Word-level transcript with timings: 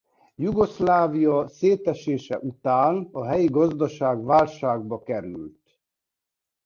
Jugoszlávia 0.35 1.47
szétesése 1.47 2.37
után 2.37 3.09
a 3.11 3.25
helyi 3.25 3.45
gazdaság 3.45 4.23
válságba 4.25 5.01
került. 5.03 5.79